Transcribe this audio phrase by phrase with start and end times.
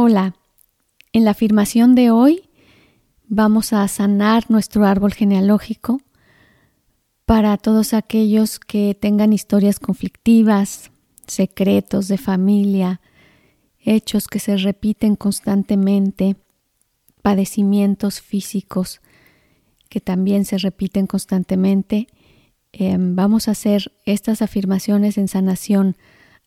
[0.00, 0.36] Hola,
[1.12, 2.48] en la afirmación de hoy
[3.26, 6.00] vamos a sanar nuestro árbol genealógico
[7.26, 10.92] para todos aquellos que tengan historias conflictivas,
[11.26, 13.00] secretos de familia,
[13.80, 16.36] hechos que se repiten constantemente,
[17.20, 19.00] padecimientos físicos
[19.88, 22.06] que también se repiten constantemente.
[22.70, 25.96] Em, vamos a hacer estas afirmaciones en sanación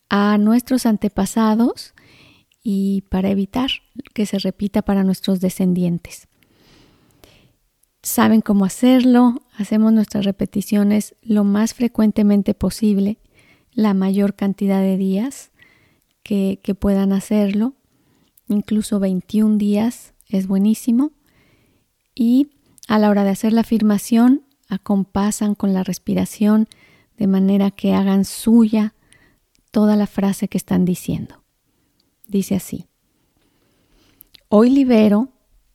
[0.08, 1.94] a nuestros antepasados
[2.64, 3.70] y para evitar
[4.14, 6.27] que se repita para nuestros descendientes.
[8.03, 13.20] Saben cómo hacerlo, hacemos nuestras repeticiones lo más frecuentemente posible,
[13.73, 15.52] la mayor cantidad de días
[16.23, 17.73] que, puedan hacerlo,
[18.48, 21.12] incluso 21 días es buenísimo.
[22.16, 22.52] Y
[22.88, 26.67] a la hora de hacer la afirmación, acompasan con la respiración
[27.17, 28.94] de manera que hagan suya
[29.70, 31.41] toda la frase que están diciendo.
[32.31, 32.88] Dice así,
[34.48, 35.34] Hoy libero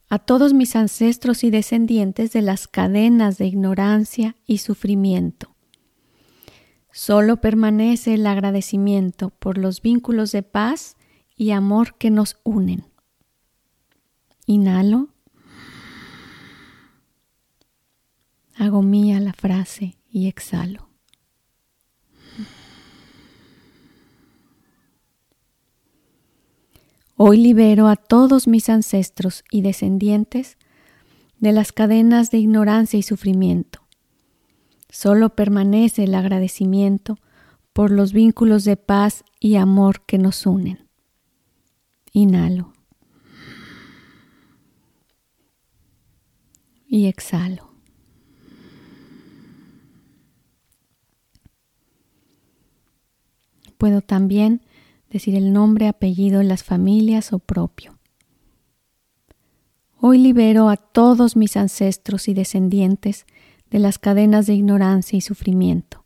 [0.09, 5.55] a todos mis ancestros y descendientes de las cadenas de ignorancia y sufrimiento.
[6.91, 10.97] Solo permanece el agradecimiento por los vínculos de paz
[11.35, 12.85] y amor que nos unen.
[14.47, 15.09] Inhalo.
[18.55, 20.89] Hago mía la frase y exhalo.
[27.19, 30.55] Hoy libero a todos mis ancestros y descendientes
[31.39, 33.79] de las cadenas de ignorancia y sufrimiento.
[34.89, 37.17] Solo permanece el agradecimiento
[37.73, 40.87] por los vínculos de paz y amor que nos unen.
[42.11, 42.73] Inhalo.
[46.87, 47.71] Y exhalo.
[53.79, 54.61] Puedo también
[55.09, 57.97] decir el nombre, apellido, las familias o propio.
[59.99, 63.25] Hoy libero a todos mis ancestros y descendientes
[63.71, 66.05] de las cadenas de ignorancia y sufrimiento.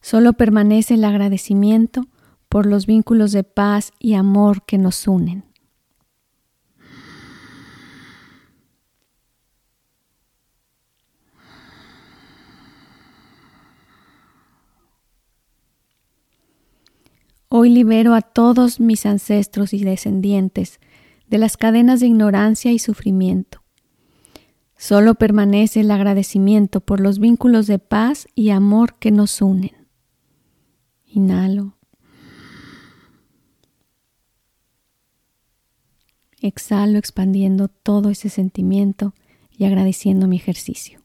[0.00, 2.06] Solo permanece el agradecimiento
[2.48, 5.44] por los vínculos de paz y amor que nos unen.
[17.60, 20.78] Hoy libero a todos mis ancestros y descendientes
[21.26, 23.64] de las cadenas de ignorancia y sufrimiento.
[24.76, 29.88] Solo permanece el agradecimiento por los vínculos de paz y amor que nos unen.
[31.04, 31.76] Inhalo.
[36.40, 39.14] Exhalo expandiendo todo ese sentimiento
[39.50, 40.97] y agradeciendo mi ejercicio.